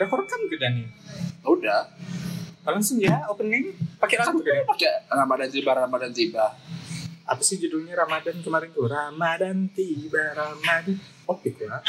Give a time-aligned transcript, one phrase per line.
[0.00, 0.88] Udah rekam ke Dani?
[1.44, 1.84] Udah.
[2.64, 6.56] Langsung ya opening pakai lagu ke Pakai Ramadan tiba Ramadan tiba.
[7.28, 8.88] Apa sih judulnya Ramadan kemarin tuh?
[8.88, 10.96] Ramadan tiba Ramadan.
[11.28, 11.84] Oh, gitu ya.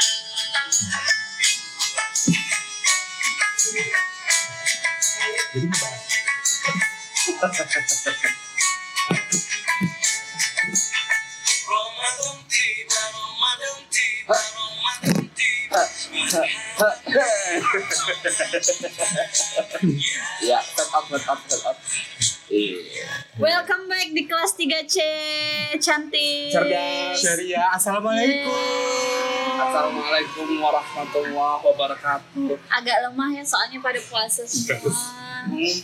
[5.56, 6.04] Jadi ngebahas.
[20.42, 21.78] ya, set up, set up, set up.
[22.50, 23.06] Iya.
[23.38, 24.98] Welcome back di kelas 3C
[25.78, 26.50] cantik.
[26.52, 27.22] Cerdas.
[27.22, 27.70] Syariah.
[27.72, 28.50] Assalamualaikum.
[29.62, 32.58] Assalamualaikum warahmatullahi wabarakatuh.
[32.66, 34.90] Agak lemah ya soalnya pada puasa semua.
[35.46, 35.78] Hmm.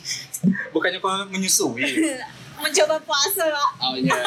[0.74, 1.86] Bukannya kau menyusui?
[2.58, 3.70] Mencoba puasa, Pak.
[3.86, 4.18] Oh iya.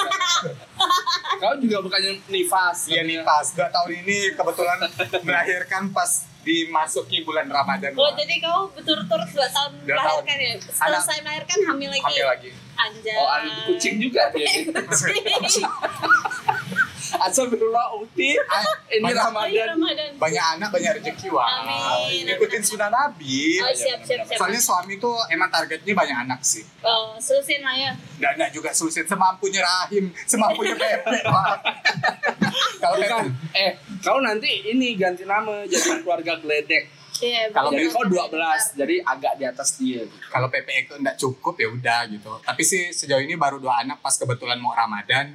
[1.35, 2.88] Kau juga bukannya nifas.
[2.88, 3.52] Iya nih pas.
[3.52, 4.88] Dua tahun ini kebetulan
[5.19, 7.94] melahirkan pas dimasuki bulan Ramadan.
[7.94, 10.53] Oh, jadi kau berturut-turut 2 tahun Dua melahirkan ya?
[10.58, 12.06] Selesai melahirkan hamil lagi.
[12.06, 12.50] Hamil lagi.
[12.81, 13.17] Anjay.
[13.17, 14.50] Oh, ada kucing juga dia.
[17.14, 18.34] Astagfirullah Uti.
[18.34, 19.67] Ini Banyak- Oh, iya, Ramadan.
[19.73, 20.09] Ramadan.
[20.16, 21.48] Banyak anak banyak rezeki wah.
[21.62, 22.23] Amin.
[22.26, 23.59] Ikutin sunnah Nabi.
[23.59, 24.38] Oh, siap, siap, siap.
[24.38, 26.64] Soalnya suami tuh emang targetnya banyak anak sih.
[26.80, 27.92] Oh, selusin lah ya.
[28.18, 31.20] Dan enggak juga sulit semampunya Rahim, semampunya Pepe.
[31.22, 32.98] Kalau.
[32.98, 33.08] Pepe,
[33.53, 36.88] Eh, kau nanti ini ganti nama jadi keluarga geledek.
[37.22, 40.02] Iya, Kalau Jadi kau 12, jadi agak di atas dia.
[40.28, 42.34] kalau Pepe itu enggak cukup ya udah gitu.
[42.42, 45.30] Tapi sih sejauh ini baru dua anak pas kebetulan mau Ramadan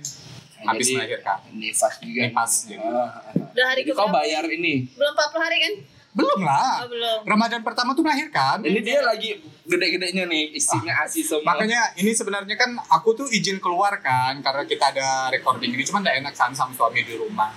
[0.64, 1.38] habis melahirkan.
[1.52, 2.20] Nifas juga.
[2.24, 2.86] Nifas, jadi.
[2.86, 3.52] Ah, ah, ah.
[3.52, 4.74] Udah hari Jadi kau bayar ini.
[4.96, 5.74] Belum 40 hari kan?
[6.16, 6.80] Belum lah.
[6.80, 7.18] Oh, belum.
[7.28, 8.64] Ramadan pertama tuh melahirkan.
[8.64, 9.36] Ini dia lagi
[9.68, 11.52] gede-gedenya nih, isinya asi semua.
[11.52, 16.00] Makanya ini sebenarnya kan aku tuh izin keluar kan karena kita ada recording ini cuma
[16.00, 17.52] enggak enak kan sama suami di rumah.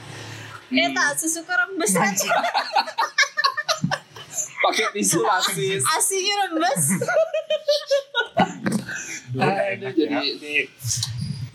[0.70, 2.30] Eh, tak susu rembes aja.
[4.70, 5.82] pakai tisu lasis.
[5.96, 6.84] Asinya rembes.
[9.40, 10.56] Aduh, jadi ini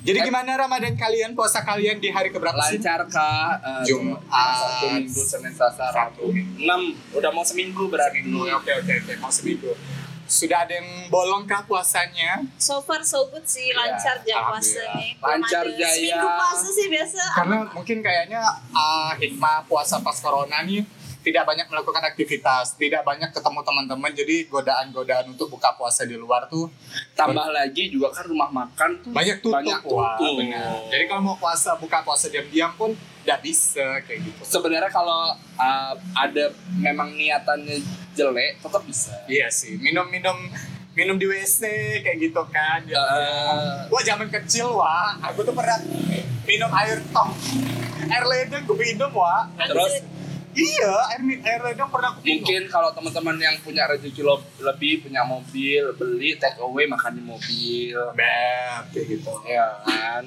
[0.05, 2.77] Jadi gimana Ramadan kalian, puasa kalian di hari keberapa sih?
[2.77, 3.57] lancar kah?
[3.57, 4.21] Eh, Jumat.
[4.29, 6.29] Sabtu, Minggu, Senin, Selasa, Rabu.
[6.29, 8.21] 6, udah mau seminggu berarti.
[8.21, 9.73] Seminggu, oke oke oke, mau seminggu.
[10.29, 12.45] Sudah ada yang bolong kah puasanya?
[12.61, 15.11] So far so good sih, lancar Ya, jam puasa nih.
[15.25, 15.89] Lancar jaya.
[15.89, 17.23] Seminggu puasa sih biasa.
[17.41, 18.41] Karena mungkin kayaknya
[18.77, 20.85] ah, hikmah puasa pas corona nih
[21.25, 26.45] tidak banyak melakukan aktivitas, tidak banyak ketemu teman-teman, jadi godaan-godaan untuk buka puasa di luar
[26.53, 26.69] tuh
[27.17, 29.57] Tambah lagi juga kan rumah makan tuh banyak tutup.
[29.57, 30.45] Banyak Wah, tutup.
[30.45, 30.85] benar.
[30.93, 32.93] Jadi kalau mau puasa, buka puasa diam-diam pun
[33.25, 34.41] tidak bisa kayak gitu.
[34.45, 37.81] sebenarnya kalau uh, ada memang niatannya
[38.13, 39.17] jelek tetap bisa.
[39.25, 40.37] Iya sih, minum-minum
[40.95, 41.61] minum di WC
[42.05, 42.85] kayak gitu kan.
[42.87, 43.01] Ya.
[43.01, 43.91] Eh.
[43.91, 45.81] Gua zaman kecil wah, aku tuh pernah
[46.47, 47.33] minum air tong.
[48.05, 49.49] Air ledeng gue minum wah.
[49.57, 50.05] Terus
[50.55, 52.41] Iya, air air ledeng pernah aku minum.
[52.41, 54.23] mungkin kalau teman-teman yang punya rezeki
[54.61, 59.31] lebih punya mobil beli take away makan di mobil Beb, kayak gitu.
[59.45, 60.25] ya kan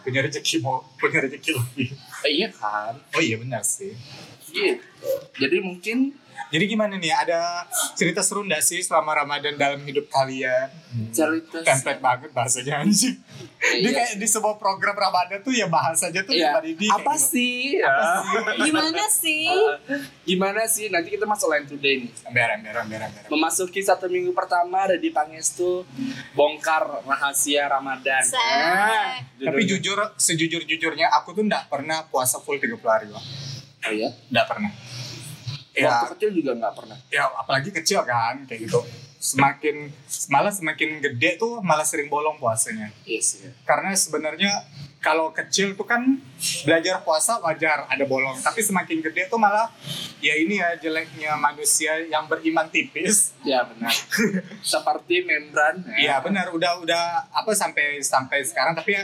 [0.00, 1.88] Punya rezeki mau punya rezeki lebih.
[2.22, 3.92] Eh, iya kan Oh iya benar sih.
[4.42, 4.80] gitu
[5.34, 6.12] jadi mungkin
[6.48, 7.08] Jadi gimana nih?
[7.10, 10.68] Ada cerita seru nggak sih selama Ramadan dalam hidup kalian?
[11.08, 13.16] cerita Template banget bahasanya anjing.
[13.62, 13.94] Iya.
[13.94, 16.50] kayak di sebuah program Ramadan tuh ya bahasanya tuh Iya.
[16.50, 18.60] cuma di apa sih Apa sih?
[18.60, 19.46] Gimana sih?
[20.28, 23.22] gimana sih nanti kita masuk line today nih Ember, ember, ember, ember.
[23.30, 25.86] memasuki satu minggu pertama ada di Pangestu
[26.32, 28.20] bongkar rahasia Ramadan.
[28.26, 33.22] Nah, Tapi jujur, sejujur-jujurnya aku tuh nggak pernah puasa full 30 hari loh.
[33.82, 34.70] oh ya, Nggak pernah.
[35.72, 36.98] Ya, waktu kecil juga nggak pernah.
[37.08, 38.80] ya apalagi kecil kan, kayak gitu.
[39.22, 39.88] Semakin,
[40.28, 42.90] malah semakin gede tuh malah sering bolong puasanya.
[43.06, 43.48] Iya sih.
[43.64, 44.50] Karena sebenarnya
[45.02, 45.98] kalau kecil tuh kan
[46.62, 48.38] belajar puasa wajar ada bolong.
[48.38, 49.66] Tapi semakin gede tuh malah
[50.22, 53.34] ya ini ya jeleknya manusia yang beriman tipis.
[53.42, 53.90] Ya benar.
[54.62, 55.82] Seperti membran.
[55.92, 58.78] Iya benar, udah udah apa sampai sampai sekarang.
[58.78, 58.94] Tapi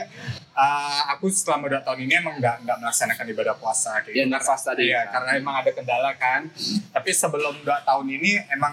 [0.55, 4.31] uh, aku selama dua tahun ini emang nggak nggak melaksanakan ibadah puasa kayak Ya, gitu.
[4.31, 4.87] nafas tadi.
[4.87, 6.47] Iya, karena emang ada kendala kan.
[6.95, 8.71] Tapi sebelum dua tahun ini emang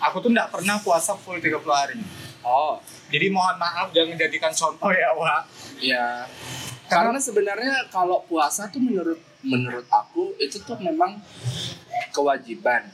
[0.00, 2.00] aku tuh nggak pernah puasa full 30 hari.
[2.40, 5.42] Oh, Jadi mohon maaf jangan jadikan contoh ya, Wak.
[5.78, 6.26] Ya.
[6.86, 11.18] Karena sebenarnya kalau puasa tuh menurut menurut aku itu tuh memang
[12.10, 12.86] kewajiban.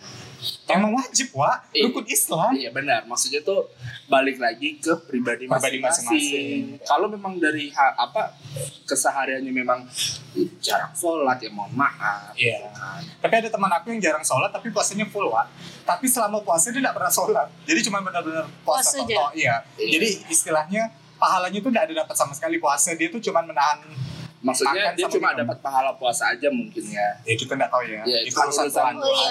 [0.67, 1.71] Emang wajib, Wak.
[1.71, 1.87] Iya.
[1.87, 2.51] Rukun Islam.
[2.51, 3.71] Iya benar, maksudnya tuh
[4.11, 6.83] balik lagi ke pribadi masing-masing.
[6.83, 8.35] Kalau memang dari ha- apa
[8.83, 9.87] kesehariannya memang
[10.59, 12.35] jarang sholat ya mohon maaf.
[12.35, 12.75] Iya.
[12.75, 13.07] kan.
[13.23, 15.47] Tapi ada teman aku yang jarang sholat tapi puasanya full, Wak.
[15.87, 17.47] Tapi selama puasa dia tidak pernah sholat.
[17.63, 19.31] Jadi cuma benar-benar puasa Puasa total.
[19.39, 19.63] Iya.
[19.79, 19.91] Iya.
[19.95, 20.91] Jadi istilahnya
[21.23, 22.91] pahalanya tuh tidak ada dapat sama sekali puasa.
[22.93, 23.79] Dia tuh cuma menahan
[24.43, 28.03] maksudnya Makan dia cuma dapat pahala puasa aja mungkin ya Ya kita nggak tahu ya.
[28.03, 28.95] Ya, itu urusan Tuhan.
[28.99, 29.31] Oh iya.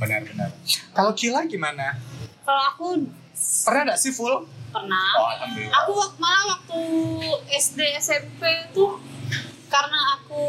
[0.00, 0.50] Benar-benar.
[0.90, 2.00] Kalau Kila gimana?
[2.42, 2.86] Kalau aku
[3.38, 4.48] Pernah nggak sih full?
[4.68, 5.08] pernah.
[5.16, 5.74] Oh, alhamdulillah.
[5.80, 6.80] Aku wak- malah waktu
[7.50, 9.00] SD SMP tuh
[9.68, 10.44] karena aku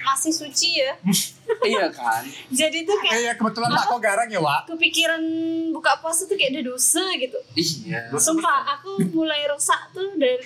[0.00, 0.94] masih suci ya.
[1.62, 4.60] iya kan Jadi tuh kayak ya kebetulan Pak kok garang ya, Wak.
[4.66, 5.22] kepikiran
[5.70, 7.38] buka puasa tuh kayak ada dosa gitu.
[7.54, 10.36] iya Sumpah aku mulai rusak tuh dari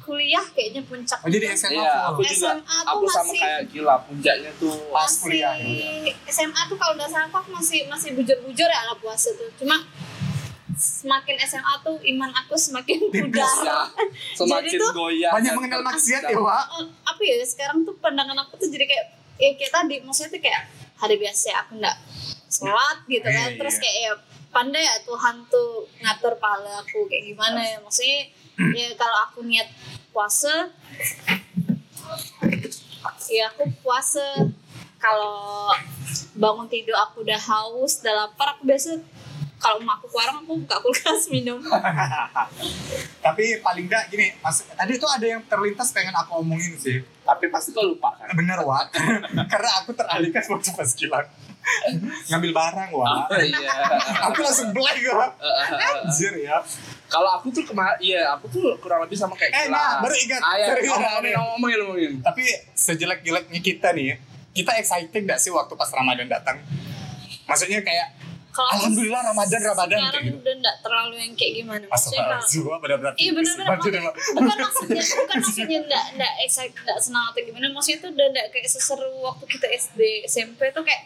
[0.00, 1.16] kuliah kayaknya puncak.
[1.18, 4.74] Oh, jadi SMA Iya, aku juga SMA tuh aku sama masih- kayak gila puncaknya tuh
[4.86, 5.52] Pas masih kuliah,
[6.26, 9.48] SMA tuh kalau nggak salah aku masih masih bujur-bujur ya ala puasa tuh.
[9.56, 9.80] Cuma
[10.74, 13.46] semakin SMA tuh iman aku semakin Tipis pudar.
[13.62, 13.78] ya
[14.34, 16.64] semakin Jadi tuh goyah Banyak mengenal maksiat ya, Wak.
[16.74, 19.06] Eh, apa ya sekarang tuh pandangan aku tuh jadi kayak
[19.38, 20.62] ya kayak tadi maksudnya tuh kayak
[20.98, 21.96] hari biasa aku nggak
[22.48, 23.48] sholat gitu kan.
[23.50, 23.82] Iya, terus iya.
[23.82, 24.12] kayak ya
[24.54, 27.76] pandai ya Tuhan tuh ngatur pahala aku kayak gimana ya.
[27.82, 28.20] Maksudnya
[28.74, 29.68] ya kalau aku niat
[30.14, 30.70] puasa
[33.30, 34.26] ya aku puasa.
[35.02, 35.68] Kalau
[36.32, 38.96] bangun tidur aku udah haus udah lapar aku biasa
[39.64, 41.56] kalau emak aku warung aku buka kulkas minum
[43.18, 47.00] Tapi paling nggak gini, mas, tadi itu ada yang terlintas pengen aku omongin sih.
[47.24, 48.92] tapi pasti kau lupa kan Bener, Wak.
[49.52, 51.24] Karena aku teralihkan waktu pas kilang.
[52.28, 53.08] Ngambil barang, Wak.
[53.24, 53.72] Oh, iya
[54.28, 55.32] Aku langsung blank, Wak.
[56.04, 56.60] Anjir ya.
[57.06, 60.40] kalau aku tuh kemarin iya aku tuh kurang lebih sama kayak Eh, nah, baru ingat.
[60.42, 62.42] ah, iya, ngomongin ngomongin ngomongin Tapi
[62.74, 64.18] sejelek-jeleknya kita nih,
[64.50, 66.58] kita excited gak sih waktu pas Ramadan datang?
[67.44, 68.08] Maksudnya kayak,
[68.54, 70.38] kalau Alhamdulillah Ramadan, Ramadan, sekarang kayak gitu.
[70.38, 75.78] udah nggak terlalu yang kayak gimana maksudnya kalau benar-benar Iya benar-benar bukan maksudnya bukan maksudnya
[75.82, 79.66] enggak enggak excited enggak senang atau gimana maksudnya itu udah enggak kayak seseru waktu kita
[79.66, 81.02] SD SMP tuh kayak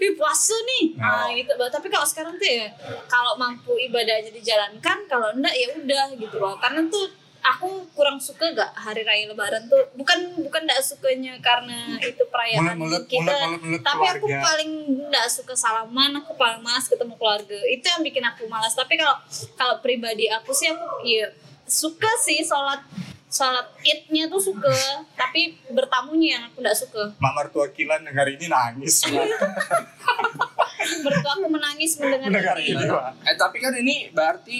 [0.00, 1.36] Wih puasa nih, nah Oh.
[1.36, 1.52] gitu.
[1.52, 2.72] Tapi kalau sekarang tuh ya,
[3.04, 6.56] kalau mampu ibadahnya dijalankan, kalau enggak ya udah gitu loh.
[6.56, 7.04] Karena tuh
[7.40, 12.76] aku kurang suka gak hari raya Lebaran tuh, bukan bukan enggak sukanya karena itu perayaan
[12.76, 14.44] Mulut-mulut, kita, mulut-mulut tapi aku keluarga.
[14.44, 14.70] paling
[15.08, 17.58] enggak suka salaman, aku paling malas ketemu keluarga.
[17.68, 18.76] Itu yang bikin aku malas.
[18.76, 19.16] Tapi kalau
[19.56, 21.28] kalau pribadi aku sih aku ya
[21.64, 22.82] suka sih sholat
[23.30, 24.74] sholat idnya tuh suka
[25.14, 29.06] tapi bertamunya yang aku nggak suka Mak mertua Kilan hari ini nangis.
[30.82, 31.02] Wak.
[31.02, 32.72] bertua aku menangis mendengar Mendengar ini.
[32.72, 33.12] ini, Wak.
[33.22, 34.58] eh tapi kan ini berarti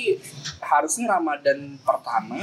[0.60, 2.36] harusnya Ramadan pertama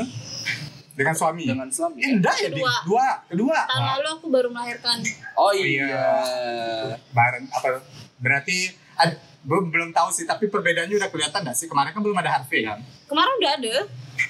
[0.91, 1.45] Dengan suami.
[1.45, 2.49] dengan suami Eh, enggak ya?
[2.49, 2.73] Kedua.
[2.83, 3.07] Dua.
[3.27, 3.57] Kedua.
[3.63, 4.97] tahun lalu aku baru melahirkan
[5.35, 5.85] oh iya.
[5.85, 6.07] iya
[7.11, 7.85] bareng apa
[8.17, 8.57] berarti
[8.95, 12.31] ad- belum belum tahu sih tapi perbedaannya udah kelihatan nggak sih kemarin kan belum ada
[12.33, 13.75] Harvey kan kemarin udah ada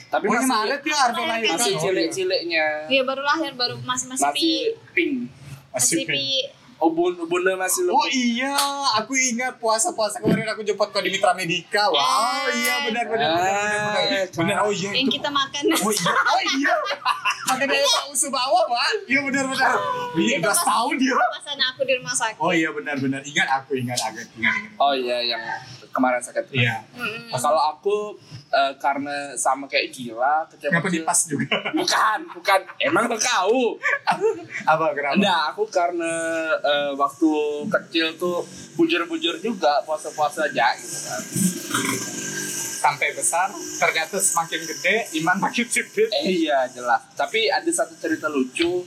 [0.06, 1.80] tapi oh ini masih Maret ya Harvey lahir masih Oh, iya.
[1.82, 4.58] cilik-ciliknya Iya baru lahir baru masih masih, masih
[4.92, 5.14] pink
[5.70, 6.28] masih masih pi
[6.78, 8.54] oh bun bunda masih Oh lebih iya,
[8.96, 11.90] aku ingat puasa-puasa kemarin aku jemput kau di Mitra Medika.
[11.90, 11.98] Wow,
[12.48, 12.54] Eh.
[12.56, 13.94] iya benar benar benar benar.
[13.98, 14.26] benar.
[14.30, 15.16] Benar, oh iya yang itu.
[15.16, 16.74] kita makan Oh iya, oh iya.
[17.48, 19.08] Pakai daya Pak Usu bawah, Pak.
[19.08, 19.72] Iya benar benar.
[20.14, 21.16] Iya, udah setahun dia.
[21.16, 23.22] pasan aku di rumah sakit Oh iya benar benar.
[23.22, 24.78] Ingat aku ingat agak ingat ingat.
[24.78, 25.42] oh iya yang
[25.98, 26.78] kemarin sakit Iya.
[26.94, 27.28] Mm-mm.
[27.28, 27.98] Nah, kalau aku
[28.48, 31.58] eh, karena sama kayak gila kecil Kenapa dipas juga?
[31.74, 33.76] bukan bukan emang kau
[34.72, 35.18] Apa kenapa?
[35.18, 36.14] Enggak, aku karena
[36.56, 37.32] eh, waktu
[37.68, 41.22] kecil tuh bujur-bujur juga puasa-puasa aja gitu kan.
[42.78, 46.08] Sampai besar, ternyata semakin gede, iman makin tipis.
[46.14, 47.10] Eh iya jelas.
[47.12, 48.86] Tapi ada satu cerita lucu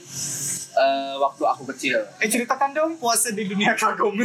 [0.80, 2.00] eh, waktu aku kecil.
[2.16, 4.16] Eh ceritakan dong puasa di dunia kagum.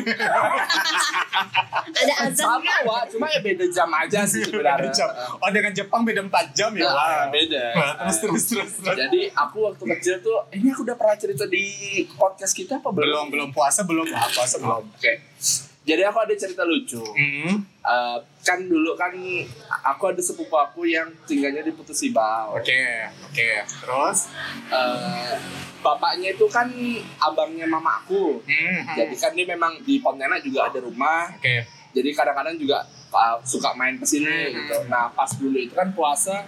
[1.85, 4.91] ada azan Sama wah, cuma ya beda jam aja sih beda sebenarnya.
[4.91, 5.09] jam.
[5.37, 6.87] Oh dengan Jepang beda 4 jam ya?
[6.87, 7.25] Nah, Wah.
[7.29, 7.63] beda.
[7.75, 8.97] Wah, terus terus terus terus.
[8.97, 11.63] Jadi aku waktu kecil tuh, ini aku udah pernah cerita di
[12.15, 14.83] podcast kita apa Belum belum puasa belum puasa belum.
[14.87, 15.13] Oke.
[15.85, 16.97] Jadi aku ada cerita lucu.
[16.97, 17.61] Hmm.
[17.61, 19.13] Eh, kan dulu kan
[19.85, 22.57] aku ada sepupu aku yang tinggalnya di Putus Ibau.
[22.57, 24.33] Oke oke terus.
[24.73, 25.33] Eh,
[25.85, 26.65] bapaknya itu kan
[27.21, 28.41] abangnya mamaku.
[28.41, 28.77] Hmm.
[28.97, 31.29] Jadi kan dia memang di Pontianak juga ada rumah.
[31.37, 31.61] Oke.
[31.93, 34.53] Jadi kadang-kadang juga uh, suka main ke sini Hmm.
[34.57, 34.77] gitu.
[34.89, 36.43] Nah pas dulu itu kan puasa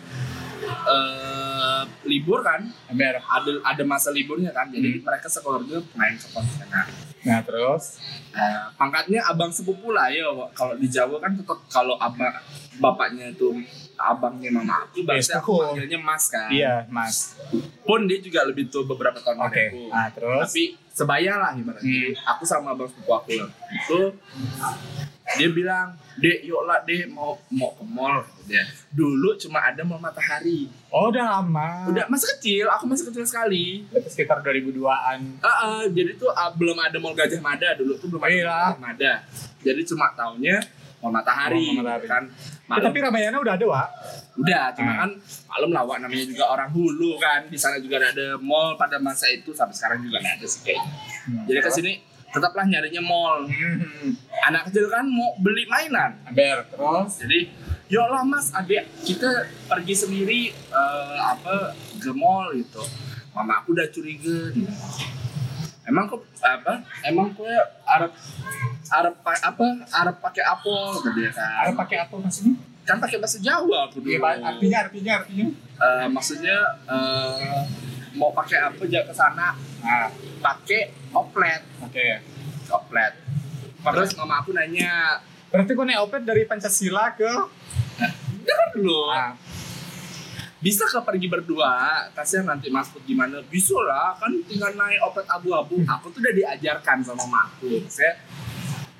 [0.57, 4.73] eh libur kan, ada ada masa liburnya kan.
[4.73, 5.05] Jadi Hmm.
[5.05, 6.87] mereka sekeluarga main ke Pontianak.
[7.27, 7.99] Nah terus.
[8.31, 10.23] Eh, pangkatnya abang sepupu lah ya.
[10.53, 12.31] Kalau di Jawa kan tetap kalau abang
[12.77, 13.51] bapaknya itu
[13.97, 16.47] abangnya mama aku, berarti Yes, aku panggilnya mas kan.
[16.47, 17.33] Iya mas.
[17.81, 19.81] Pun dia juga lebih tua beberapa tahun dari aku.
[19.89, 20.45] Nah terus.
[20.47, 22.13] tapi sebaya lah ibaratnya Hmm.
[22.25, 23.99] aku sama abang sepupu aku lah itu
[25.37, 29.99] dia bilang dek yuk lah dek mau mau ke mall dia dulu cuma ada mall
[29.99, 31.91] matahari Oh udah lama.
[31.91, 35.19] udah masih kecil aku masih kecil sekali Berarti sekitar 2002-an.
[35.39, 38.43] Ah, ah, jadi tuh ah, belum ada mall gajah mada dulu tuh belum ada Iya.
[38.45, 39.13] mall gajah mada
[39.59, 40.57] jadi cuma taunya
[40.97, 42.07] mau matahari, Mall Matahari.
[42.07, 42.23] kan.
[42.25, 43.87] Ya, Malam, tapi Ramayana udah ada, Wak.
[44.35, 44.97] udah, cuma Ah.
[44.97, 45.09] kan
[45.47, 47.45] malum lah Wak, namanya juga orang hulu kan.
[47.45, 50.91] Di sana juga ada mall pada masa itu sampai sekarang juga nggak ada sih kayaknya.
[51.45, 51.91] Jadi ke sini
[52.27, 53.45] tetaplah nyarinya mall.
[53.45, 54.09] Hmm.
[54.43, 56.17] Anak kecil kan mau beli mainan.
[56.31, 57.21] Ber, terus?
[57.21, 57.39] Jadi,
[57.87, 59.29] ya Allah mas, adik kita
[59.65, 62.83] pergi sendiri eh, apa ke mall gitu.
[63.31, 64.51] Mama aku udah curiga.
[64.51, 64.71] gitu.
[65.83, 66.83] Emang kok apa?
[67.01, 67.47] Emang kue
[67.85, 68.11] Arab
[68.89, 69.65] Arab pa- apa?
[69.89, 71.71] Arab pakai apel gitu ya kan?
[71.73, 72.55] pakai apa maksudnya?
[72.83, 74.23] Kan pakai bahasa Jawa aku Iya, dulu.
[74.25, 74.33] Pak.
[74.41, 75.45] artinya, artinya, artinya.
[75.77, 77.59] Eh, maksudnya eh,
[78.13, 82.07] mau pakai apa jangan ke sana Nah, pakai oplet, oke.
[82.67, 83.13] oplet.
[83.79, 87.31] Terus mama aku nanya, Berarti kau naik opet dari Pancasila ke...
[88.47, 89.09] dengar dulu.
[89.11, 89.33] Ah,
[90.57, 92.07] bisa ke pergi berdua?
[92.17, 93.43] Kasihan nanti mas Put gimana?
[93.45, 95.81] Bisa lah kan tinggal naik opet abu-abu.
[95.85, 98.15] Aku tuh udah diajarkan sama mama aku saya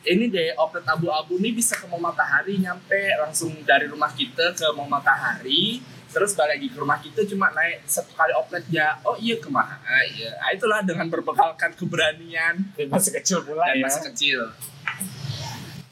[0.07, 4.65] ini deh opet abu-abu nih bisa ke mau matahari nyampe langsung dari rumah kita ke
[4.71, 9.19] mau matahari terus balik lagi ke rumah kita cuma naik satu kali oplet ya oh
[9.19, 9.75] iya ke mana?
[9.83, 10.31] Ah, iya.
[10.39, 12.71] Ah, itulah dengan berbekalkan keberanian.
[12.79, 13.85] Dan masih kecil pula dan ya.
[13.85, 14.39] masih kecil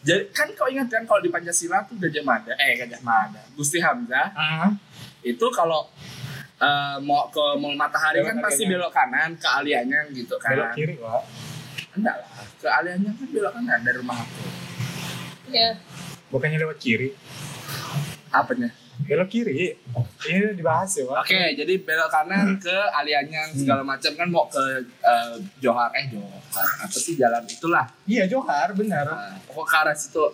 [0.05, 3.81] jadi kan kau ingat kan kalau di Pancasila tuh Gajah Mada eh Gajah Mada Gusti
[3.81, 4.69] Hamzah Ah,
[5.19, 5.89] itu kalau
[6.55, 10.53] eh, mau ke Mall Matahari Belok kan pasti belok kanan ke Alianya gitu kan.
[10.53, 11.25] belok kiri, Wak.
[11.91, 14.45] Enggak lah, ke Alianya kan belok kanan dari rumah aku.
[15.49, 15.73] ya
[16.29, 17.09] Bukannya lewat kiri.
[18.29, 18.69] Apanya?
[19.03, 19.75] Belok kiri.
[20.25, 21.03] Ini dibahas ya.
[21.11, 24.63] Oke, jadi belok kanan ke Alianya segala macam kan mau ke
[25.03, 27.85] eh, Johar eh Johar apa sih jalan itulah.
[28.07, 29.05] Iya, Johar, benar.
[29.07, 30.25] Nah, pokok ke arah situ.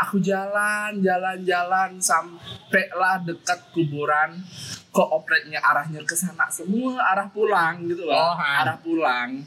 [0.00, 4.40] Aku jalan, jalan, jalan sampai lah dekat kuburan.
[4.92, 8.16] Kok opletnya arahnya ke sana semua arah pulang gitu loh.
[8.16, 9.40] Oh, arah pulang.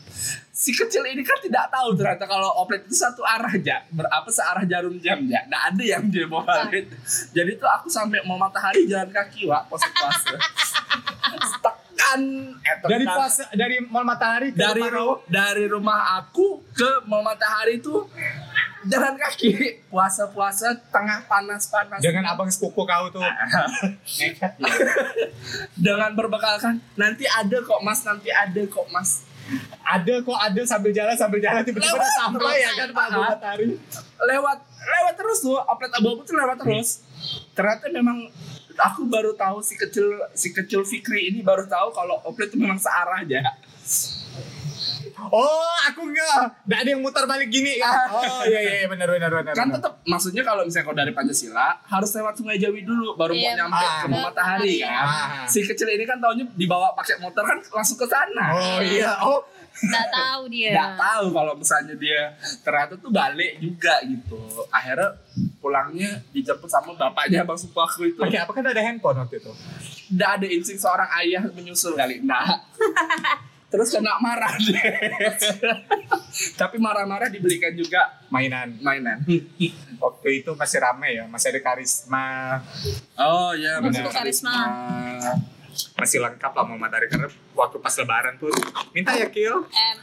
[0.66, 3.86] Si kecil ini kan tidak tahu ternyata kalau oplet itu satu arah aja.
[3.94, 5.46] Berapa searah jarum jam ya.
[5.46, 6.90] Nggak ada yang dia mau balik.
[7.38, 10.34] Jadi tuh aku sampai mau matahari jalan kaki, Wak, pose pose.
[11.96, 12.22] tekan,
[12.66, 12.90] eh, tekan.
[12.90, 17.78] Dari pas dari Mall Matahari ke dari rumah ru- dari rumah aku ke mau matahari
[17.78, 18.06] itu
[18.86, 23.22] jalan kaki puasa-puasa tengah panas-panas dengan abang sepupu kau tuh.
[24.06, 24.54] Ya.
[25.76, 29.26] dengan berbekalkan nanti ada kok mas nanti ada kok mas
[29.82, 33.18] Ada kok ada sambil jalan sambil jalan tiba-tiba Lewat udah sampai ya kan Pak Ah.
[33.30, 33.66] Matahari.
[34.20, 36.90] lewat lewat terus tuh upload abu-abu tuh lewat terus
[37.52, 38.26] ternyata memang
[38.76, 42.76] aku baru tahu si kecil si kecil Fikri ini baru tahu kalau upload itu memang
[42.76, 43.40] searah aja
[45.18, 46.62] Oh, aku enggak.
[46.62, 48.08] Enggak ada yang muter balik gini kan.
[48.10, 49.54] Oh, iya iya iya, benar benar benar.
[49.54, 53.42] kan tetap maksudnya kalau misalnya kau dari Pancasila harus lewat Sungai Jawi dulu baru mau
[53.42, 53.52] Iya.
[53.56, 54.00] nyampe Ah.
[54.00, 55.46] ke matahari kan Ah.
[55.46, 59.12] si kecil ini kan taunya dibawa pakai motor kan langsung ke sana Oh iya.
[59.20, 59.42] Oh,
[59.76, 64.40] nggak tahu dia nggak tahu kalau misalnya dia ternyata tuh balik juga gitu
[64.70, 65.20] akhirnya
[65.58, 69.52] pulangnya dijemput sama bapaknya bang sepupu aku itu pakai apa kan ada handphone waktu itu.
[70.12, 72.40] nggak ada insting seorang ayah menyusul kali nggak
[73.76, 74.80] terus kena marah dia
[76.62, 78.80] tapi marah-marah dibelikan juga Mainan.
[78.80, 79.20] mainan
[79.96, 82.60] Waktu itu masih rame ya, masih ada karisma,
[83.16, 84.04] oh ya Benar.
[84.08, 84.56] masuk Karisma.
[85.96, 88.52] masih lengkap lah mau matahari karena waktu pas lebaran pun
[88.96, 89.68] minta ya Kil.
[89.68, 89.98] em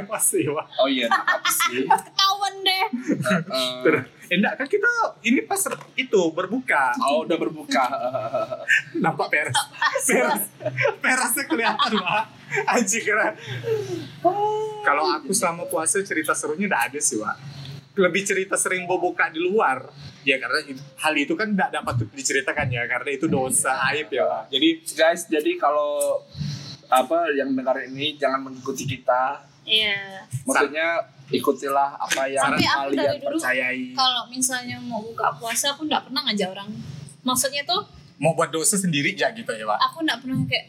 [0.12, 0.68] Pasti wah.
[0.84, 1.88] oh iya apa sih
[2.40, 2.86] ketahuan deh.
[3.90, 4.86] Eh, Eh, enggak kan kita
[5.26, 5.58] ini pas
[5.98, 6.94] itu berbuka.
[7.02, 7.82] Oh udah berbuka.
[9.02, 9.58] Nampak peres.
[10.06, 10.46] Peres.
[11.02, 12.24] perasnya kelihatan pak
[12.70, 13.34] anjing kira.
[14.86, 17.36] Kalau aku selama puasa cerita serunya enggak ada sih pak
[17.98, 19.90] lebih cerita sering boboka di luar.
[20.22, 24.42] Ya karena hal itu kan enggak dapat diceritakan ya karena itu dosa aib ya pak
[24.54, 26.22] jadi guys jadi kalau
[26.86, 29.42] apa yang dengar ini jangan mengikuti kita.
[29.66, 30.22] Iya.
[30.46, 33.82] Maksudnya ikutilah apa yang aku kalian dari dulu- percayai.
[33.92, 36.70] kalau misalnya mau buka puasa aku nggak pernah ngajak orang.
[37.20, 39.78] Maksudnya tuh mau buat dosa sendiri ya gitu ya pak?
[39.82, 40.66] aku nggak pernah kayak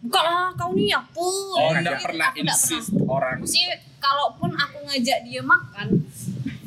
[0.00, 1.32] buka lah kau nih apa oh
[1.70, 2.04] Gitu, enggak gitu.
[2.04, 3.36] pernah aku nggak insist orang.
[3.38, 5.88] Maksudnya kalaupun aku ngajak dia makan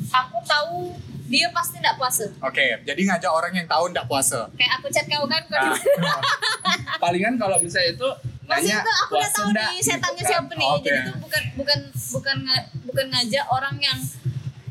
[0.08, 0.76] aku tahu
[1.24, 2.26] dia pasti nggak puasa.
[2.40, 4.46] Oke jadi ngajak orang yang tahu enggak puasa?
[4.54, 5.74] Kayak aku chat kau kan Nah,
[7.02, 8.08] palingan kalau misalnya itu
[8.44, 10.30] Maksudnya nanya tuh aku udah tahu enggak, nih gitu setannya kan.
[10.30, 10.68] siapa nih.
[10.68, 10.84] Oke.
[10.84, 11.78] Jadi tuh bukan bukan
[12.12, 12.36] bukan
[12.84, 13.98] bukan ngajak orang yang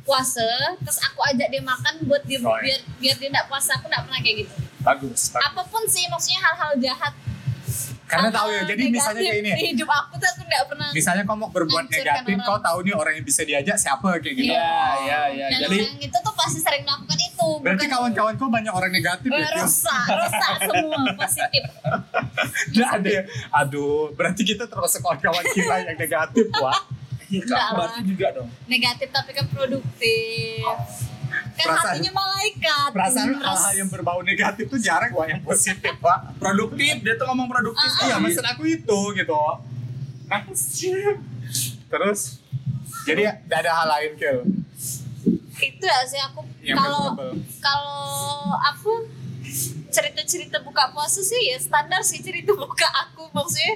[0.02, 2.76] puasa terus aku ajak dia makan buat dia Oh, iya.
[2.76, 4.54] biar biar dia nggak puasa aku nggak pernah kayak gitu.
[4.80, 5.48] bagus, bagus.
[5.48, 7.14] Apa pun sih maksudnya hal-hal jahat.
[8.04, 10.88] karena tahu ya jadi misalnya kayak ini Di hidup aku tuh aku nggak pernah.
[10.92, 12.46] misalnya kau mau berbuat negatif orang.
[12.46, 14.70] kau tahu nih orang yang bisa diajak siapa kayak gitu Iya.
[15.02, 17.62] iya iya jadi orang itu tuh pasti sering melakukan itu.
[17.62, 19.62] berarti kawan-kawan kau banyak orang negatif Eh, ya Kil?
[19.62, 21.64] rusak, rusak semua positif.
[22.74, 23.24] Nggak ada ya.
[23.54, 26.46] Aduh, berarti kita termasuk kawan-kawan kita yang negatif.
[27.26, 27.74] Iya Enggak kak, lah.
[27.74, 28.50] berarti juga dong.
[28.66, 30.62] negatif tapi kan produktif
[31.52, 35.94] kan Perasaan- hatinya malaikat perasaan Terus- hal-hal yang berbau negatif tuh jarang wah yang positif
[35.98, 37.90] pak Produktif, dia tuh ngomong produktif.
[37.92, 39.34] Ah, iya maksud aku itu gitu
[40.24, 40.42] Nah,
[41.88, 42.42] terus
[43.04, 44.38] jadi gak ada hal lain Kel
[45.62, 47.06] itu ya sih aku Yang kalau
[47.62, 48.02] kalau
[48.74, 48.92] aku
[49.94, 53.30] cerita-cerita buka puasa sih ya standar sih cerita buka aku.
[53.30, 53.74] Maksudnya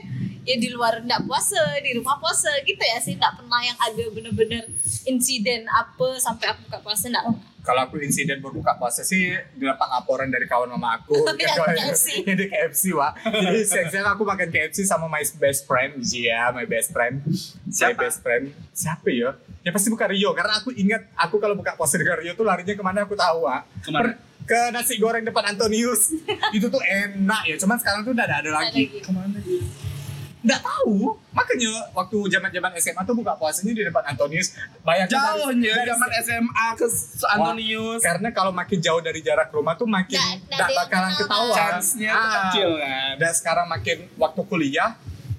[0.47, 3.13] ya di luar enggak puasa di rumah puasa gitu ya sih.
[3.19, 4.63] Enggak pernah yang ada bener-bener
[5.05, 7.25] insiden apa sampai aku buka puasa enggak
[7.67, 12.05] kalau aku insiden berbuka puasa sih dapat laporan dari kawan mama aku Yang di KFC.
[12.23, 16.63] yang di KFC wah jadi siang-siang aku makan KFC sama my best friend Iya my
[16.63, 17.35] best friend my
[17.67, 17.99] Siapa?
[17.99, 21.95] best friend siapa ya ya pasti bukan Rio karena aku ingat aku kalau buka puasa
[21.95, 24.15] dengan Rio tuh larinya ke mana aku tahu ah Ke mana?
[24.41, 26.15] ke nasi goreng depan Antonius
[26.55, 28.87] itu tuh enak ya cuman sekarang tuh udah ada, lagi.
[28.97, 29.35] Ke mana?
[30.47, 35.37] Nggak tahu makanya waktu zaman zaman SMA tuh buka puasanya di depan Antonius bayangkan dari-
[35.37, 36.85] Jauhnya dari- zaman SMA ke
[37.27, 38.01] Antonius.
[38.01, 41.51] karena kalau makin jauh dari jarak rumah tuh makin Nggak- bakalan Bang.
[41.51, 42.31] Chance-nya Ah.
[42.47, 43.13] kecil kan.
[43.17, 44.95] dan sekarang makin waktu kuliah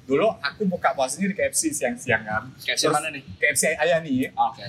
[0.08, 2.48] dulu aku buka puasanya di KFC siang-siang kan.
[2.64, 3.22] KFC Terus mana nih?
[3.36, 4.64] KFC Ayani Oke.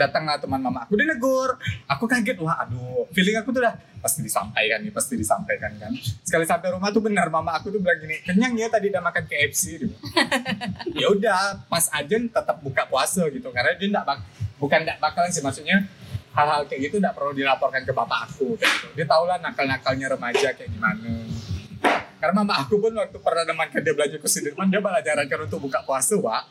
[0.00, 1.60] datanglah teman mama aku dia negur.
[1.84, 3.04] Aku kaget wah aduh.
[3.12, 5.92] Feeling aku tuh udah pasti disampaikan nih pasti disampaikan kan.
[6.24, 9.24] Sekali sampai rumah tuh benar mama aku tuh bilang gini kenyang ya tadi udah makan
[9.28, 9.84] KFC
[10.96, 14.18] ya udah pas ajen tetap buka puasa gitu karena dia enggak bak
[14.56, 15.84] bukan enggak bakalan sih maksudnya
[16.32, 18.88] hal-hal kayak gitu enggak perlu dilaporkan ke bapak aku kayak gitu.
[18.96, 21.12] dia tahu lah nakal-nakalnya remaja kayak gimana
[22.18, 25.58] karena mama aku pun waktu pernah nemankan dia belajar ke Sudirman dia malah jarangkan untuk
[25.60, 26.42] buka puasa pak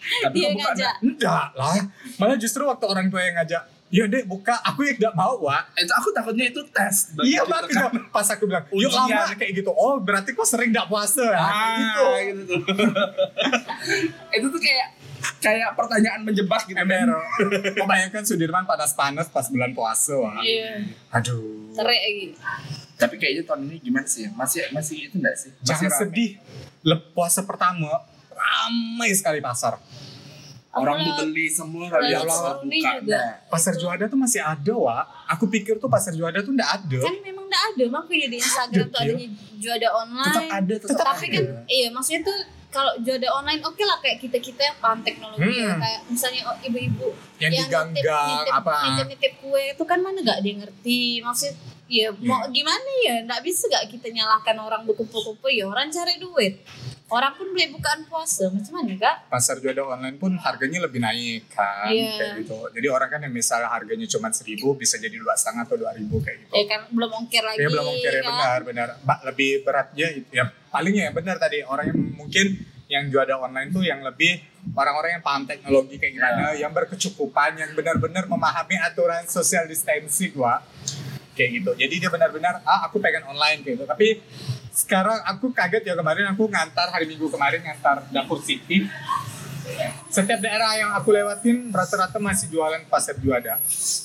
[0.00, 0.94] Tapi Dia ngajak.
[1.00, 1.76] enggak lah.
[2.16, 4.56] Malah justru waktu orang tua yang ngajak ya dek buka.
[4.64, 5.76] Aku yang enggak mau Wak.
[5.76, 7.12] Itu aku takutnya itu tes.
[7.20, 8.08] iya makanya kan.
[8.08, 9.68] pas aku bilang yuk lama kayak gitu.
[9.70, 11.20] Oh berarti kok sering enggak puasa?
[11.20, 12.04] Ya Ah, gitu.
[12.24, 12.60] gitu tuh.
[14.36, 14.88] itu tuh kayak
[15.36, 16.88] kayak pertanyaan menjebak gitu kan.
[16.88, 17.20] ember.
[17.76, 20.40] Membayangkan Sudirman panas-panas pas bulan puasa Wak.
[20.40, 20.80] Iya.
[21.12, 21.68] Aduh.
[21.70, 22.26] Cerai lagi
[23.00, 24.28] Tapi kayaknya tahun ini gimana sih?
[24.30, 25.50] Masih masih itu enggak sih?
[25.50, 25.98] Masih jangan rame?
[25.98, 26.30] sedih
[27.10, 27.88] puasa pertama
[28.30, 29.80] ramai sekali pasar
[30.70, 32.62] Orang tuh beli semua kali ya Allah.
[32.62, 32.90] buka.
[33.02, 36.98] Nah, pasar Juanda tuh masih ada Wak aku pikir tuh pasar Juanda tuh enggak ada
[37.00, 39.26] kan memang enggak ada makanya di Instagram tuh Ada, adanya
[39.58, 41.34] juada online Tetap ada, tetap, tapi ada.
[41.34, 42.38] kan iya maksudnya tuh
[42.70, 45.82] kalau juada online oke lah kayak kita kita yang paham teknologi ya Hmm.
[45.82, 48.74] kayak misalnya oh, ibu-ibu Yang diganggang, apa.
[49.02, 51.50] nitip kue itu kan mana nggak dia ngerti maksud
[51.90, 53.14] ya mau gimana ya?
[53.26, 55.50] Nggak bisa gak kita nyalahkan orang berkumpul-kumpul?
[55.50, 56.62] Ya orang cari duit.
[57.10, 58.46] Orang pun beli bukaan puasa.
[58.54, 59.26] Macam mana kak?
[59.26, 61.90] Pasar juada online pun harganya lebih naik kan?
[61.90, 62.14] Iya.
[62.14, 62.54] kayak gitu.
[62.70, 66.22] Jadi orang kan yang misalnya harganya cuma seribu bisa jadi dua setengah atau dua ribu
[66.22, 66.54] kayak gitu.
[66.54, 66.80] Ya kan?
[66.94, 68.22] Belum ongkir lagi ya belum ongkir ya.
[68.22, 68.30] kan?
[68.30, 68.88] benar benar.
[69.02, 71.66] Ba- lebih beratnya itu ya palingnya ya benar tadi.
[71.66, 72.46] Orang yang mungkin
[72.86, 74.42] yang juada online tuh yang lebih
[74.74, 80.58] orang-orang yang paham teknologi kayak gimana yang berkecukupan yang benar-benar memahami aturan social distancing wah
[81.34, 81.70] kayak gitu.
[81.76, 83.86] Jadi dia benar-benar ah aku pengen online kayak gitu.
[83.86, 84.08] Tapi
[84.70, 88.86] sekarang aku kaget ya kemarin aku ngantar hari minggu kemarin ngantar dapur city
[90.10, 93.56] setiap daerah yang aku lewatin rata-rata masih jualan pasar juada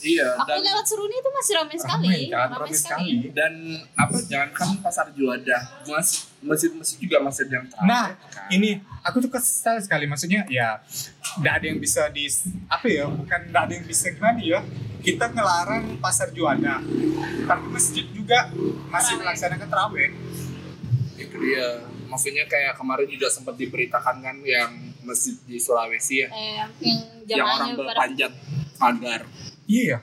[0.05, 3.33] Iya, aku dan lewat Seruni itu masih ramai sekali Ramai kan, ramai ramai sekali sekali.
[3.33, 3.53] dan
[3.97, 5.57] apa jangankan pasar juada,
[5.89, 7.89] mas masjid-masjid juga masih yang terawih.
[7.89, 8.47] Nah, kan.
[8.53, 10.77] ini aku tuh kesal sekali maksudnya ya
[11.41, 12.29] nggak ada yang bisa di
[12.69, 14.59] apa ya bukan nggak ada yang bisa gimana ya
[15.01, 16.81] kita ngelarang pasar juanda
[17.49, 18.49] tapi masjid juga
[18.93, 20.09] masih melaksanakan terawih
[21.17, 21.81] itu dia.
[22.05, 24.71] Maksudnya kayak kemarin juga sempat diberitakan kan yang
[25.05, 26.69] masjid di Sulawesi ya, eh, yang
[27.25, 28.31] yang orang berpanjat
[28.75, 29.21] pagar.
[29.65, 29.99] iya ya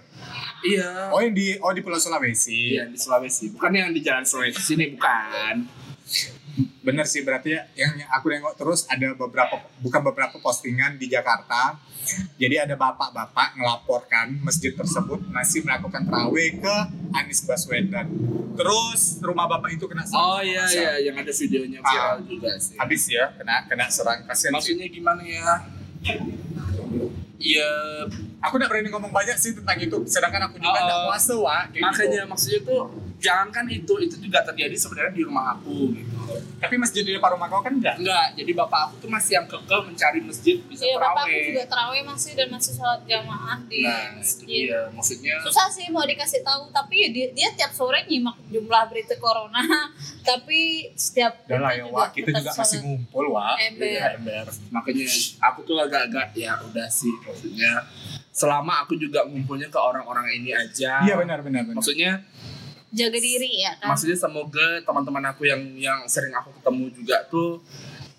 [0.62, 1.10] Iya.
[1.10, 4.62] oh yang di oh di Pulau Sulawesi Iya di Sulawesi, bukan yang di Jalan Sulawesi
[4.62, 5.66] sini bukan.
[6.78, 11.06] Bener sih berarti ya yang yang aku nengok terus ada beberapa bukan beberapa postingan di
[11.06, 11.80] Jakarta
[12.34, 16.74] jadi ada bapak-bapak ngelaporkan masjid tersebut masih melakukan terawih ke
[17.14, 18.10] Anies Baswedan
[18.52, 22.76] terus rumah bapak itu kena serangan Oh iya iya, yang ada videonya viral juga sih.
[22.76, 24.76] habis ya kena kena serang kasihan sih.
[24.76, 25.64] Maksudnya gimana ya?
[27.38, 27.70] Iya,
[28.38, 30.84] aku udah berani ngomong banyak sih tentang itu sedangkan aku juga Oh.
[30.84, 32.30] nggak puasa wah kayak makanya gitu.
[32.30, 32.82] maksudnya tuh
[33.22, 36.18] jangankan itu, itu juga terjadi sebenarnya di rumah aku gitu.
[36.58, 39.46] tapi masjid di depan rumah kau kan enggak Enggak, jadi bapak aku tuh masih yang
[39.46, 41.46] kekeh mencari masjid bisa Iya, bapakku terawih.
[41.48, 44.46] juga terawih masih dan masih sholat jamaah di Nah, itu masjid.
[44.66, 44.80] dia.
[44.90, 49.14] Maksudnya Susah sih mau dikasih tahu, tapi ya dia, dia tiap sore nyimak jumlah berita
[49.16, 49.62] corona,
[50.22, 50.60] tapi
[50.92, 53.86] setiap udah lah ya wah kita juga masih ngumpul wah Ember.
[53.88, 55.06] Iya, ember makanya
[55.40, 57.86] aku tuh agak-agak ya udah sih maksudnya
[58.30, 61.02] selama aku juga ngumpulnya ke orang-orang ini aja.
[61.02, 62.24] iya benar benar benar Maksudnya
[62.92, 63.88] jaga diri ya kan.
[63.92, 67.58] maksudnya semoga teman-teman aku yang yang sering aku ketemu juga tuh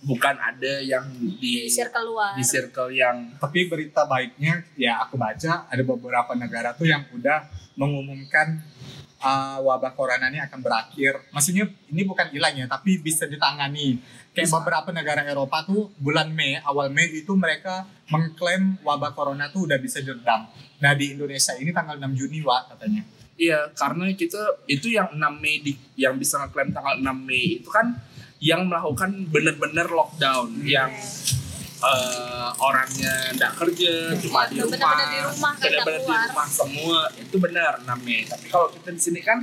[0.03, 5.15] bukan ada yang di di circle luar di circle yang Tapi berita baiknya ya aku
[5.15, 7.47] baca ada beberapa negara tuh yang udah
[7.79, 8.59] mengumumkan
[9.23, 11.23] uh, wabah corona ini akan berakhir.
[11.31, 13.97] Maksudnya ini bukan hilang ya, tapi bisa ditangani.
[14.35, 14.57] Kayak Bisa.
[14.59, 19.77] beberapa negara Eropa tuh bulan Mei, awal Mei itu mereka mengklaim wabah corona tuh udah
[19.77, 20.49] bisa diredam.
[20.81, 23.05] Nah di Indonesia ini tanggal 6 Juni Wak katanya.
[23.33, 27.69] Iya, karena kita itu yang 6 Mei di, yang bisa ngeklaim tanggal 6 Mei itu
[27.73, 27.97] kan
[28.37, 30.91] yang melakukan bener-bener lockdown yang
[31.81, 37.35] eh, orangnya nggak kerja cuma di rumah bener-bener di rumah, bener-bener di rumah semua itu
[37.41, 38.21] benar 6 Mei.
[38.29, 39.41] Tapi kalau kita di sini kan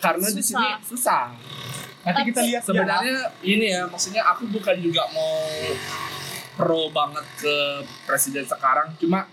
[0.00, 1.34] karena di sini susah.
[2.08, 2.66] Nanti kita lihat ya.
[2.66, 5.36] sebenarnya ini ya maksudnya aku bukan juga mau
[6.58, 8.90] pro banget ke presiden sekarang.
[8.98, 9.30] Cuma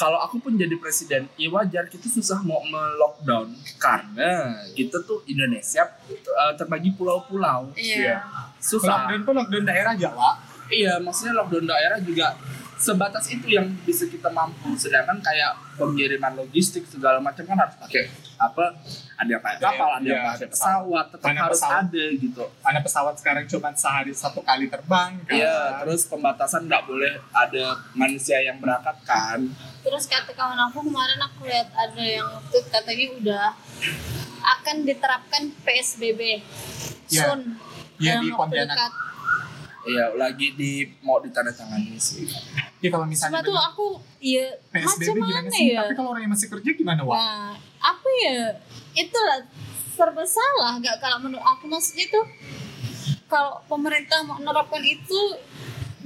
[0.00, 3.52] kalau aku pun jadi presiden ya wajar kita susah mau melockdown.
[3.76, 7.76] Karena kita tuh Indonesia eh, terbagi pulau-pulau.
[7.76, 8.24] Iya.
[8.56, 9.04] Susah.
[9.04, 10.56] Lockdown tuh lockdown daerah Jawa.
[10.72, 12.32] iya maksudnya lockdown daerah juga
[12.80, 14.72] sebatas itu yang bisa kita mampu.
[14.80, 18.74] Sedangkan kayak pengiriman logistik segala macam kan harus pakai apa
[19.14, 21.82] ada pakai kapal ada Iya, pakai ada pesawat tetap Mana harus pesawat?
[21.84, 25.32] ada gitu Mana pesawat sekarang cuma sehari satu kali terbang kan.
[25.32, 29.38] Iya, terus pembatasan nggak boleh ada manusia yang berangkat kan.
[29.80, 33.46] terus kata kawan aku kemarin aku lihat ada yang tweet katanya udah
[34.42, 36.20] akan diterapkan PSBB
[37.06, 37.20] Iya.
[37.22, 37.40] soon
[37.94, 38.90] Iya, di Pontianak.
[39.84, 42.24] Iya, lagi di mau ditandatangani sih.
[42.80, 43.86] Iya kalau misalnya Cuma tuh aku
[44.18, 45.66] ya PSBB macam gimana mana sih?
[45.68, 45.80] ya?
[45.82, 47.14] Tapi kalau orang yang masih kerja gimana Wak?
[47.14, 47.52] Nah,
[47.84, 48.56] apa ya?
[48.96, 49.44] Itulah
[49.92, 52.20] serba salah nggak kalau menurut aku maksudnya itu
[53.28, 55.20] kalau pemerintah mau menerapkan itu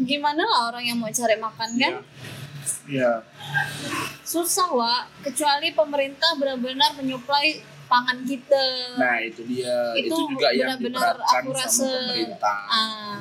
[0.03, 1.95] gimana lah orang yang mau cari makan kan?
[2.89, 3.25] Iya.
[4.25, 5.25] Susah, Wak.
[5.25, 8.65] Kecuali pemerintah benar-benar menyuplai pangan kita.
[8.95, 9.75] Nah, itu dia.
[9.97, 12.61] Itu, Itu juga yang benar-benar diberatkan aku sama rasa, pemerintah.
[12.69, 13.17] Ah,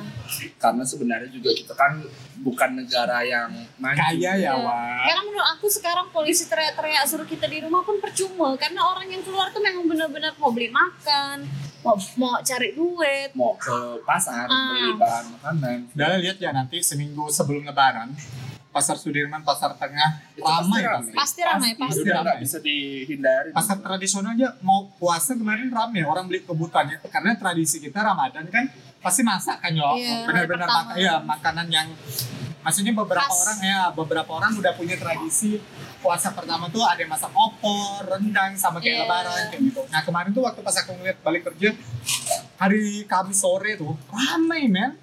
[0.54, 1.92] Karena sebenarnya juga kita kan
[2.38, 3.96] bukan negara yang maju.
[3.96, 4.52] Kaya ya Iya.
[4.54, 5.00] Wak.
[5.02, 9.20] Karena menurut aku sekarang polisi teriak-teriak suruh kita di rumah pun percuma karena orang yang
[9.20, 11.42] keluar tuh memang benar-benar mau beli makan,
[11.80, 13.32] mau mau cari duit.
[13.32, 14.70] Mau ke pasar Ah.
[14.70, 15.78] beli bahan makanan.
[15.90, 18.12] Udah lihat ya nanti seminggu sebelum Lebaran
[18.68, 20.92] pasar Sudirman, pasar Tengah Itu ramai pasti kan?
[20.94, 21.12] ramai.
[21.14, 21.82] Pasti ramai, Pasti.
[21.98, 22.08] pasti.
[22.10, 22.36] Ramai.
[22.38, 23.50] bisa dihindari.
[23.50, 28.68] Pasar tradisional aja mau puasa kemarin ramai orang beli kebutuhannya karena tradisi kita Ramadan kan
[28.98, 31.88] pasti masak kan yo Iya, benar-benar mak- ya makanan yang
[32.60, 33.40] maksudnya beberapa Khas.
[33.40, 35.56] orang ya beberapa orang udah punya tradisi
[35.98, 39.02] puasa pertama tuh ada yang masak opor, rendang sama kayak Iya.
[39.04, 39.80] lebaran kayak gitu.
[39.88, 41.74] Nah kemarin tuh waktu pas aku ngeliat balik kerja
[42.56, 44.94] hari Kamis sore tuh ramai men,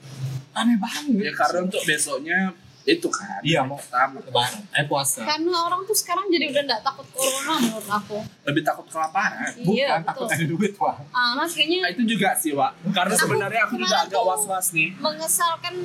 [0.51, 1.19] aneh banget.
[1.21, 2.51] Ya karena untuk besoknya
[2.85, 3.41] itu kan.
[3.41, 4.17] Iya, mau- pertama.
[4.19, 5.21] lebaran, eh puasa.
[5.21, 8.17] Karena orang tuh sekarang jadi udah nggak takut corona menurut aku.
[8.43, 9.57] Lebih takut kelaparan.
[9.57, 10.37] Bukan iya, takut betul.
[10.37, 10.97] ada duit wah.
[11.09, 12.71] Ah, makanya Nah, itu juga sih, Wak.
[12.91, 14.89] Karena sebenarnya aku juga agak tuh- was-was nih.
[14.95, 15.75] mengesalkan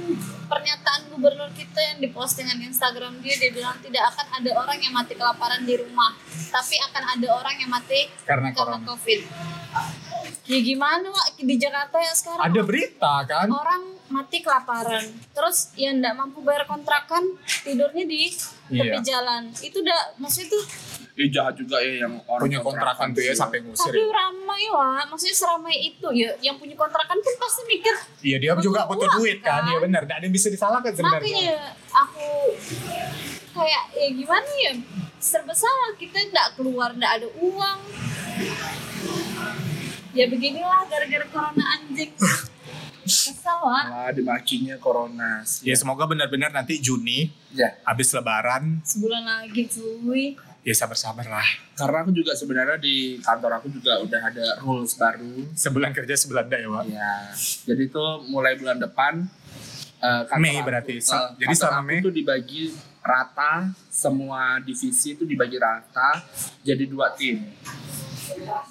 [0.47, 4.91] pernyataan gubernur kita yang di postingan Instagram dia dia bilang tidak akan ada orang yang
[4.91, 6.11] mati kelaparan di rumah
[6.51, 8.85] tapi akan ada orang yang mati Karena karena corona.
[8.85, 9.21] covid
[10.51, 11.39] ya gimana Wak?
[11.39, 13.47] di Jakarta ya sekarang Ada berita kan?
[13.49, 17.23] orang mati kelaparan terus yang tidak mampu bayar kontrakan
[17.63, 18.27] tidurnya di
[18.67, 18.99] tepi Iya.
[19.01, 20.65] jalan itu udah maksudnya tuh
[21.13, 23.87] Ih, jahat juga ya yang orang punya kontrakan tuh ya sampai ngusir.
[23.87, 24.09] tapi ya.
[24.09, 28.89] ramai wah maksudnya seramai itu ya yang punya kontrakan pun pasti mikir Iya dia juga
[28.89, 29.69] Butuh duit kan, kan?
[29.69, 30.03] iya benar.
[30.03, 31.21] Tidak ada yang bisa disalahkan sebenarnya.
[31.21, 31.59] makanya
[31.93, 32.29] aku
[33.53, 34.73] kayak ya gimana ya
[35.19, 37.79] serba salah kita nggak keluar nggak ada uang
[40.11, 42.11] ya beginilah gara-gara corona anjing
[43.01, 43.85] kesel Wak.
[43.87, 45.43] Malah dimakinya corona.
[45.61, 51.49] Ya semoga benar-benar nanti Juni Ya, habis Lebaran sebulan lagi cuy ya sabar-sabar lah.
[51.73, 55.49] karena aku juga sebenarnya di kantor aku juga udah ada rules baru.
[55.51, 56.85] Sebulan kerja sebulan enggak ya, Wak?
[56.87, 57.13] Ya,
[57.65, 59.25] jadi tuh mulai bulan depan
[59.99, 60.95] eh, kantor Mei aku- berarti.
[61.01, 61.99] Sa- jadi selama Mei?
[61.99, 62.71] tuh dibagi
[63.01, 63.53] rata,
[63.89, 66.21] semua divisi itu dibagi rata
[66.61, 67.41] jadi dua tim.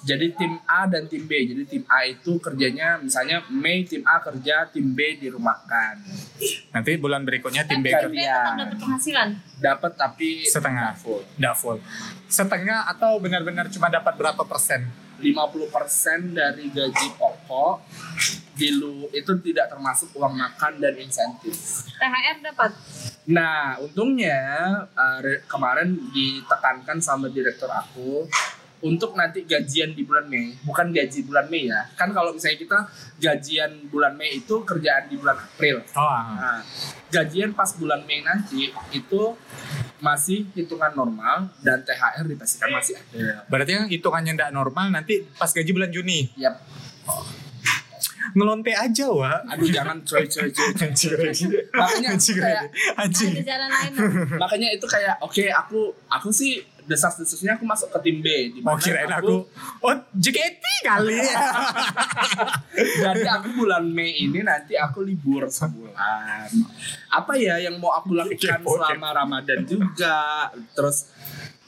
[0.04, 1.32] Jadi tim A dan tim B.
[1.46, 6.00] Jadi tim A itu kerjanya misalnya Mei tim A kerja, tim B dirumahkan.
[6.72, 9.28] Nanti bulan berikutnya tim B kerja dapat penghasilan
[9.60, 11.20] Dapat tapi setengah full.
[11.36, 11.78] Enggak full.
[12.30, 14.88] Setengah atau benar-benar cuma dapat berapa persen?
[15.20, 17.84] 50% dari gaji pokok
[18.56, 21.84] di lu itu tidak termasuk uang makan dan insentif.
[22.00, 22.72] THR dapat
[23.30, 24.40] Nah, untungnya
[24.90, 28.26] uh, re- kemarin ditekankan sama direktur aku
[28.80, 31.84] untuk nanti gajian di bulan Mei, bukan gaji bulan Mei ya.
[31.96, 32.78] Kan kalau misalnya kita
[33.20, 35.84] gajian bulan Mei itu kerjaan di bulan April.
[35.92, 36.24] Oh, ah.
[36.36, 36.60] Nah,
[37.12, 39.22] gajian pas bulan Mei nanti itu
[40.00, 43.44] masih hitungan normal dan THR dipastikan masih ada.
[43.52, 46.32] berarti yang hitungannya enggak normal nanti pas gaji bulan Juni.
[46.40, 46.56] Yap.
[48.30, 50.70] ngelonte aja wa Aduh jangan coy coy coy.
[50.86, 53.92] anjing Redi Makanya anjing kayak Redi anjing ada jalan lain
[54.38, 58.76] makanya itu kayak oke aku aku sih desas-desusnya aku masuk ke tim B di mau
[58.76, 59.44] mana kirain aku
[59.84, 61.20] oh JKT kali
[62.80, 66.48] Jadi aku bulan Mei ini nanti aku libur sebulan.
[67.12, 70.48] Apa ya yang mau aku lakukan selama Ramadan juga?
[70.72, 71.10] Terus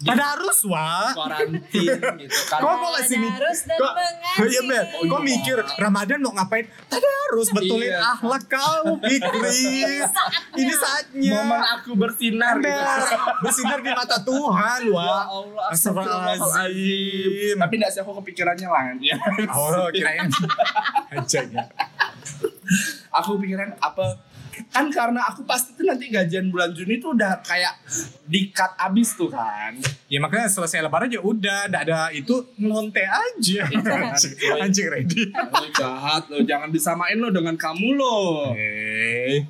[0.03, 2.59] Tadarus wa karantin gitu kan.
[2.59, 4.51] Kok kok mengaji.
[4.51, 5.25] iya Oh, kok iya.
[5.25, 7.99] mikir Ramadan mau ngapain Tadarus betulin Iya.
[8.13, 9.95] akhlak kau Fikri
[10.55, 12.73] ini saatnya Momen aku bersinar gitu.
[13.41, 17.57] Bersinar di mata Tuhan Ya wa Allah, Astagfirullahaladzim.
[17.57, 19.17] Tapi tidak sih aku kepikirannya lah ya.
[19.49, 20.27] oh kirain
[21.13, 21.65] aja ya
[23.13, 24.17] Aku pikiran apa
[24.73, 27.81] kan karena aku pasti tuh nanti gajian bulan Juni tuh udah kayak
[28.29, 29.77] di cut abis tuh kan.
[30.09, 33.63] Ya makanya selesai lebaran ya udah nggak ada itu ngelonte aja.
[33.69, 35.23] Anjing, anjing ready.
[35.33, 38.53] Lo jahat lo jangan disamain lo dengan kamu lo.
[38.57, 39.45] Eh,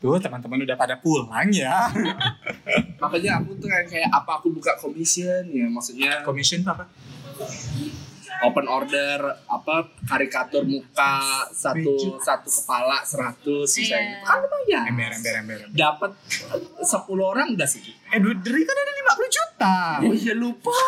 [0.00, 1.88] tuh teman-teman udah pada pulang ya.
[3.02, 6.20] makanya aku tuh kayak kayak apa aku buka commission ya maksudnya.
[6.22, 6.84] Commission apa?
[8.42, 11.14] Open order apa karikatur muka
[11.48, 13.80] satu satu kepala seratus Iya.
[13.80, 15.58] misalnya kan lumayan Ember, ember, ember.
[15.60, 15.70] ember.
[15.72, 16.10] dapat
[16.80, 19.76] sepuluh orang udah sih Eh, duit dari kan ada 50 juta.
[20.00, 20.68] oh iya lupa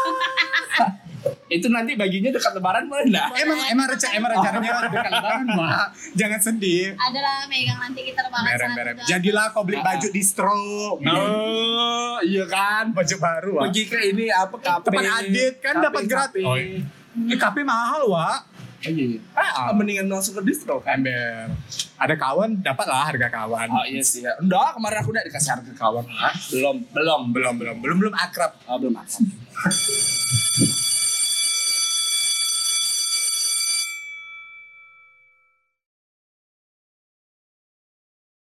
[1.46, 5.86] itu nanti baginya dekat lebaran boleh enggak Emang emang rencana emang rencananya dekat lebaran, Mbak.
[6.20, 6.86] Jangan sedih.
[6.94, 8.86] adalah megang nanti kita lebaran ember.
[8.92, 9.04] udah.
[9.06, 10.52] Jadilah kau beli baju distro.
[11.00, 13.62] oh iya kan Baju baru, Wak.
[13.64, 16.44] pergi ke ini apa kafe Tempat Adit kan dapat gratis.
[16.44, 16.82] Oh, iya.
[17.14, 18.40] Eh, KP mahal, Wak.
[18.84, 19.16] Oh, iya.
[19.32, 21.48] Ah, mendingan langsung ke distro kan Ember.
[21.96, 23.68] Ada kawan, dapat lah harga kawan.
[23.72, 24.36] Oh iya sih ya.
[24.36, 26.04] Enggak, kemarin aku udah dikasih harga kawan.
[26.04, 26.34] Hah?
[26.52, 28.52] Belum, belum, Belum, belum, belum, belum akrab.
[28.68, 29.24] Oh, belum makan.